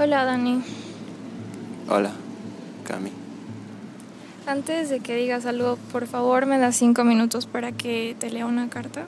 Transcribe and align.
Hola, 0.00 0.24
Dani. 0.24 0.62
Hola, 1.88 2.12
Cami. 2.84 3.10
Antes 4.46 4.90
de 4.90 5.00
que 5.00 5.16
digas 5.16 5.44
algo, 5.44 5.76
por 5.90 6.06
favor, 6.06 6.46
me 6.46 6.56
das 6.56 6.76
cinco 6.76 7.02
minutos 7.02 7.46
para 7.46 7.72
que 7.72 8.14
te 8.16 8.30
lea 8.30 8.46
una 8.46 8.70
carta. 8.70 9.06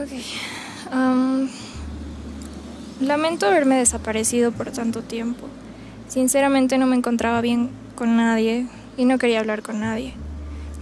Ok. 0.00 0.08
am, 0.90 1.50
lamento 3.00 3.46
haberme 3.46 3.76
desaparecido 3.76 4.50
por 4.52 4.70
tanto 4.70 5.02
tiempo. 5.02 5.46
Sinceramente 6.08 6.78
no 6.78 6.86
me 6.86 6.96
encontraba 6.96 7.42
bien 7.42 7.68
con 7.96 8.16
nadie 8.16 8.66
y 8.96 9.04
no 9.04 9.18
quería 9.18 9.40
hablar 9.40 9.60
con 9.60 9.80
nadie. 9.80 10.14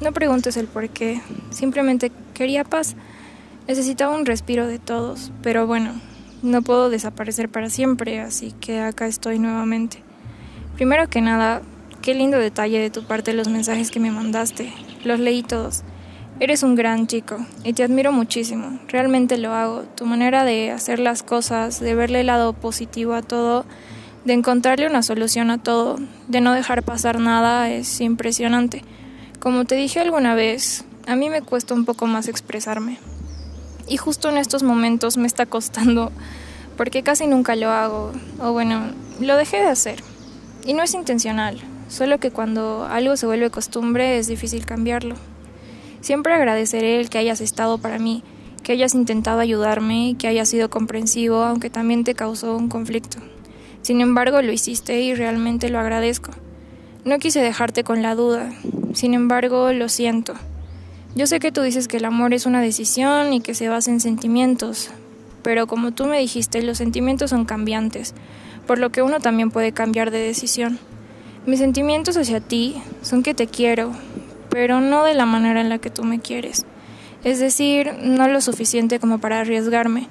No 0.00 0.12
preguntes 0.12 0.56
el 0.58 0.66
por 0.66 0.90
qué, 0.90 1.22
simplemente 1.50 2.12
quería 2.34 2.64
paz. 2.64 2.96
Necesitaba 3.66 4.14
un 4.14 4.26
respiro 4.26 4.66
de 4.66 4.78
todos, 4.78 5.32
pero 5.42 5.66
bueno, 5.66 5.92
no 6.42 6.60
puedo 6.60 6.90
desaparecer 6.90 7.48
para 7.48 7.70
siempre, 7.70 8.20
así 8.20 8.52
que 8.60 8.80
acá 8.80 9.06
estoy 9.06 9.38
nuevamente. 9.38 10.02
Primero 10.74 11.08
que 11.08 11.22
nada, 11.22 11.62
qué 12.02 12.14
lindo 12.14 12.38
detalle 12.38 12.78
de 12.78 12.90
tu 12.90 13.04
parte 13.04 13.32
los 13.32 13.48
mensajes 13.48 13.90
que 13.90 13.98
me 13.98 14.10
mandaste. 14.10 14.70
Los 15.02 15.18
leí 15.18 15.42
todos. 15.42 15.82
Eres 16.38 16.62
un 16.62 16.74
gran 16.74 17.06
chico 17.06 17.38
y 17.64 17.72
te 17.72 17.82
admiro 17.82 18.12
muchísimo. 18.12 18.78
Realmente 18.88 19.38
lo 19.38 19.54
hago. 19.54 19.84
Tu 19.94 20.04
manera 20.04 20.44
de 20.44 20.70
hacer 20.70 20.98
las 20.98 21.22
cosas, 21.22 21.80
de 21.80 21.94
verle 21.94 22.20
el 22.20 22.26
lado 22.26 22.52
positivo 22.52 23.14
a 23.14 23.22
todo, 23.22 23.64
de 24.26 24.34
encontrarle 24.34 24.86
una 24.86 25.02
solución 25.02 25.50
a 25.50 25.56
todo, 25.56 25.96
de 26.28 26.42
no 26.42 26.52
dejar 26.52 26.82
pasar 26.82 27.18
nada, 27.18 27.70
es 27.70 28.02
impresionante. 28.02 28.84
Como 29.40 29.64
te 29.64 29.74
dije 29.74 30.00
alguna 30.00 30.34
vez, 30.34 30.84
a 31.06 31.14
mí 31.14 31.28
me 31.28 31.42
cuesta 31.42 31.74
un 31.74 31.84
poco 31.84 32.06
más 32.06 32.26
expresarme. 32.26 32.98
Y 33.86 33.98
justo 33.98 34.30
en 34.30 34.38
estos 34.38 34.62
momentos 34.62 35.18
me 35.18 35.26
está 35.26 35.46
costando 35.46 36.10
porque 36.76 37.02
casi 37.02 37.26
nunca 37.26 37.54
lo 37.54 37.70
hago. 37.70 38.12
O 38.40 38.52
bueno, 38.52 38.92
lo 39.20 39.36
dejé 39.36 39.58
de 39.58 39.68
hacer. 39.68 40.02
Y 40.64 40.72
no 40.72 40.82
es 40.82 40.94
intencional, 40.94 41.60
solo 41.88 42.18
que 42.18 42.30
cuando 42.30 42.86
algo 42.90 43.16
se 43.16 43.26
vuelve 43.26 43.50
costumbre 43.50 44.18
es 44.18 44.26
difícil 44.26 44.66
cambiarlo. 44.66 45.14
Siempre 46.00 46.32
agradeceré 46.32 46.98
el 46.98 47.08
que 47.08 47.18
hayas 47.18 47.40
estado 47.40 47.78
para 47.78 47.98
mí, 47.98 48.24
que 48.62 48.72
hayas 48.72 48.94
intentado 48.94 49.40
ayudarme 49.40 50.08
y 50.08 50.14
que 50.14 50.28
hayas 50.28 50.48
sido 50.48 50.70
comprensivo, 50.70 51.44
aunque 51.44 51.70
también 51.70 52.04
te 52.04 52.14
causó 52.14 52.56
un 52.56 52.68
conflicto. 52.68 53.18
Sin 53.82 54.00
embargo, 54.00 54.42
lo 54.42 54.50
hiciste 54.50 55.00
y 55.00 55.14
realmente 55.14 55.68
lo 55.68 55.78
agradezco. 55.78 56.32
No 57.04 57.20
quise 57.20 57.40
dejarte 57.40 57.84
con 57.84 58.02
la 58.02 58.16
duda, 58.16 58.50
sin 58.92 59.14
embargo, 59.14 59.72
lo 59.72 59.88
siento. 59.88 60.34
Yo 61.14 61.26
sé 61.26 61.40
que 61.40 61.52
tú 61.52 61.62
dices 61.62 61.88
que 61.88 61.96
el 61.96 62.04
amor 62.04 62.34
es 62.34 62.44
una 62.44 62.60
decisión 62.60 63.32
y 63.32 63.40
que 63.40 63.54
se 63.54 63.68
basa 63.68 63.90
en 63.90 64.00
sentimientos, 64.00 64.90
pero 65.42 65.66
como 65.66 65.92
tú 65.92 66.04
me 66.04 66.18
dijiste, 66.18 66.62
los 66.62 66.78
sentimientos 66.78 67.30
son 67.30 67.44
cambiantes, 67.44 68.14
por 68.66 68.78
lo 68.78 68.90
que 68.90 69.02
uno 69.02 69.20
también 69.20 69.50
puede 69.50 69.72
cambiar 69.72 70.10
de 70.10 70.18
decisión. 70.18 70.78
Mis 71.46 71.60
sentimientos 71.60 72.16
hacia 72.16 72.40
ti 72.40 72.74
son 73.02 73.22
que 73.22 73.32
te 73.32 73.46
quiero, 73.46 73.92
pero 74.50 74.80
no 74.80 75.04
de 75.04 75.14
la 75.14 75.26
manera 75.26 75.60
en 75.60 75.68
la 75.68 75.78
que 75.78 75.90
tú 75.90 76.04
me 76.04 76.20
quieres. 76.20 76.66
Es 77.24 77.38
decir, 77.38 77.92
no 78.02 78.28
lo 78.28 78.40
suficiente 78.40 78.98
como 78.98 79.18
para 79.18 79.40
arriesgarme. 79.40 80.08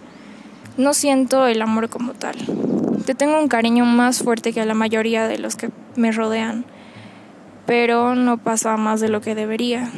No 0.77 0.93
siento 0.93 1.47
el 1.47 1.61
amor 1.61 1.89
como 1.89 2.13
tal. 2.13 2.35
Te 3.05 3.15
tengo 3.15 3.39
un 3.39 3.47
cariño 3.47 3.85
más 3.85 4.19
fuerte 4.19 4.53
que 4.53 4.61
a 4.61 4.65
la 4.65 4.73
mayoría 4.73 5.27
de 5.27 5.37
los 5.37 5.55
que 5.55 5.69
me 5.95 6.11
rodean, 6.11 6.65
pero 7.65 8.15
no 8.15 8.37
pasa 8.37 8.77
más 8.77 9.01
de 9.01 9.09
lo 9.09 9.21
que 9.21 9.35
debería. 9.35 9.89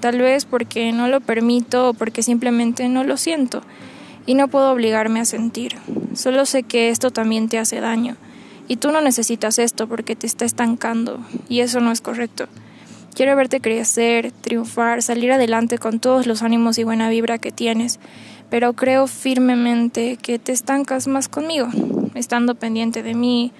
Tal 0.00 0.18
vez 0.20 0.44
porque 0.44 0.92
no 0.92 1.08
lo 1.08 1.20
permito 1.20 1.90
o 1.90 1.94
porque 1.94 2.22
simplemente 2.22 2.88
no 2.88 3.04
lo 3.04 3.16
siento 3.16 3.62
y 4.26 4.34
no 4.34 4.48
puedo 4.48 4.72
obligarme 4.72 5.20
a 5.20 5.24
sentir. 5.24 5.76
Solo 6.14 6.46
sé 6.46 6.62
que 6.62 6.90
esto 6.90 7.10
también 7.10 7.48
te 7.48 7.58
hace 7.58 7.80
daño 7.80 8.16
y 8.68 8.76
tú 8.76 8.90
no 8.90 9.00
necesitas 9.00 9.58
esto 9.58 9.86
porque 9.86 10.16
te 10.16 10.26
está 10.26 10.44
estancando 10.44 11.20
y 11.48 11.60
eso 11.60 11.80
no 11.80 11.92
es 11.92 12.00
correcto. 12.00 12.46
Quiero 13.14 13.36
verte 13.36 13.60
crecer, 13.60 14.32
triunfar, 14.32 15.02
salir 15.02 15.32
adelante 15.32 15.76
con 15.76 16.00
todos 16.00 16.26
los 16.26 16.42
ánimos 16.42 16.78
y 16.78 16.84
buena 16.84 17.10
vibra 17.10 17.36
que 17.36 17.52
tienes, 17.52 18.00
pero 18.48 18.72
creo 18.72 19.06
firmemente 19.06 20.16
que 20.16 20.38
te 20.38 20.52
estancas 20.52 21.08
más 21.08 21.28
conmigo, 21.28 21.68
estando 22.14 22.54
pendiente 22.54 23.02
de 23.02 23.14
mí, 23.14 23.52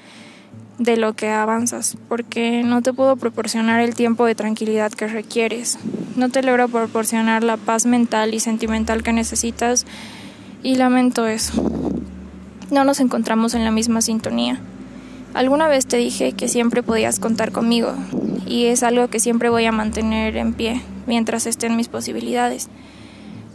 de 0.79 0.97
lo 0.97 1.15
que 1.15 1.31
avanzas, 1.31 1.97
porque 2.09 2.63
no 2.65 2.83
te 2.83 2.93
puedo 2.93 3.17
proporcionar 3.17 3.81
el 3.81 3.95
tiempo 3.95 4.25
de 4.25 4.35
tranquilidad 4.35 4.93
que 4.93 5.07
requieres, 5.07 5.79
no 6.17 6.29
te 6.29 6.43
logro 6.43 6.69
proporcionar 6.69 7.43
la 7.43 7.57
paz 7.57 7.87
mental 7.87 8.35
y 8.35 8.41
sentimental 8.41 9.03
que 9.03 9.13
necesitas 9.13 9.87
y 10.63 10.75
lamento 10.75 11.27
eso. 11.27 11.53
No 12.71 12.85
nos 12.85 13.01
encontramos 13.01 13.55
en 13.55 13.65
la 13.65 13.71
misma 13.71 14.03
sintonía. 14.03 14.61
Alguna 15.35 15.69
vez 15.69 15.87
te 15.87 15.97
dije 15.97 16.33
que 16.33 16.49
siempre 16.49 16.83
podías 16.83 17.19
contar 17.19 17.53
conmigo 17.53 17.95
y 18.47 18.67
es 18.67 18.83
algo 18.83 19.09
que 19.09 19.21
siempre 19.21 19.49
voy 19.49 19.65
a 19.65 19.73
mantener 19.73 20.37
en 20.37 20.53
pie 20.53 20.83
mientras 21.07 21.47
estén 21.47 21.77
mis 21.77 21.89
posibilidades. 21.89 22.69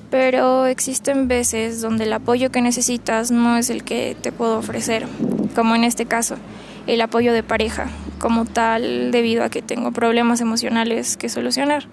Pero 0.10 0.66
existen 0.66 1.28
veces 1.28 1.82
donde 1.82 2.06
el 2.06 2.14
apoyo 2.14 2.52
que 2.52 2.62
necesitas 2.62 3.30
no 3.30 3.58
es 3.58 3.70
el 3.70 3.84
que 3.84 4.16
te 4.20 4.32
puedo 4.32 4.58
ofrecer, 4.58 5.06
como 5.54 5.76
en 5.76 5.84
este 5.84 6.06
caso, 6.06 6.38
el 6.88 7.02
apoyo 7.02 7.34
de 7.34 7.44
pareja, 7.44 7.88
como 8.20 8.46
tal 8.46 9.12
debido 9.12 9.44
a 9.44 9.50
que 9.50 9.62
tengo 9.62 9.92
problemas 9.92 10.42
emocionales 10.42 11.18
que 11.18 11.30
solucionar. 11.30 11.88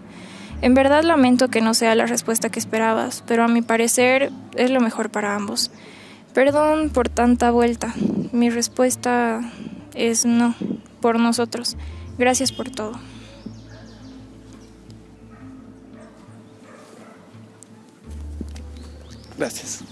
En 0.63 0.75
verdad 0.75 1.03
lamento 1.03 1.49
que 1.49 1.61
no 1.61 1.75
sea 1.75 1.95
la 1.95 2.07
respuesta 2.07 2.49
que 2.49 2.59
esperabas, 2.59 3.23
pero 3.27 3.45
a 3.45 3.49
mi 3.49 3.61
parecer 3.61 4.31
es 4.57 4.71
lo 4.71 4.81
mejor 4.81 5.11
para 5.11 5.35
ambos. 5.35 5.71
Perdón 6.33 6.91
por 6.91 7.09
tanta 7.09 7.51
vuelta. 7.51 7.95
Mi 8.33 8.51
respuesta 8.51 9.41
es 9.95 10.25
no, 10.25 10.55
por 11.01 11.19
nosotros. 11.19 11.77
Gracias 12.17 12.51
por 12.53 12.71
todo. 12.71 12.99
Gracias. 19.37 19.85